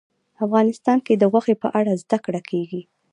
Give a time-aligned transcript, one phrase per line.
[0.45, 2.81] افغانستان کې د غوښې په اړه زده کړه کېږي.